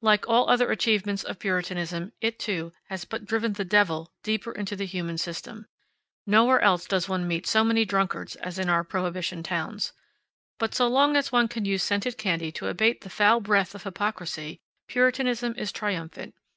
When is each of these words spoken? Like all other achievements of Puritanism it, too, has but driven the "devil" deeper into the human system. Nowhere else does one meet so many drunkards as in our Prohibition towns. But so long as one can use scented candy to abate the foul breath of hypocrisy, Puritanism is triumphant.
Like 0.00 0.28
all 0.28 0.48
other 0.48 0.70
achievements 0.70 1.24
of 1.24 1.40
Puritanism 1.40 2.12
it, 2.20 2.38
too, 2.38 2.70
has 2.84 3.04
but 3.04 3.24
driven 3.24 3.54
the 3.54 3.64
"devil" 3.64 4.12
deeper 4.22 4.52
into 4.52 4.76
the 4.76 4.86
human 4.86 5.18
system. 5.18 5.66
Nowhere 6.28 6.60
else 6.60 6.86
does 6.86 7.08
one 7.08 7.26
meet 7.26 7.44
so 7.48 7.64
many 7.64 7.84
drunkards 7.84 8.36
as 8.36 8.56
in 8.56 8.68
our 8.68 8.84
Prohibition 8.84 9.42
towns. 9.42 9.92
But 10.60 10.76
so 10.76 10.86
long 10.86 11.16
as 11.16 11.32
one 11.32 11.48
can 11.48 11.64
use 11.64 11.82
scented 11.82 12.16
candy 12.16 12.52
to 12.52 12.68
abate 12.68 13.00
the 13.00 13.10
foul 13.10 13.40
breath 13.40 13.74
of 13.74 13.82
hypocrisy, 13.82 14.60
Puritanism 14.86 15.56
is 15.58 15.72
triumphant. 15.72 16.36